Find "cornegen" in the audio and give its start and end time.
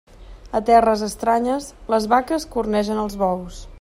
2.57-3.03